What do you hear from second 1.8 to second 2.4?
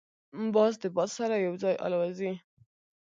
الوزي